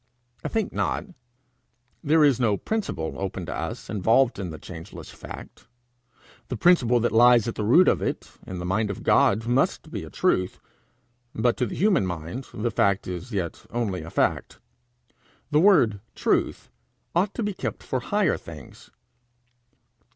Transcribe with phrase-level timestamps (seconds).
[0.43, 1.05] I think not.
[2.03, 5.67] There is no principle, open to us, involved in the changeless fact.
[6.47, 9.91] The principle that lies at the root of it in the mind of God must
[9.91, 10.59] be a truth,
[11.35, 14.59] but to the human mind the fact is as yet only a fact.
[15.51, 16.71] The word truth
[17.13, 18.89] ought to be kept for higher things.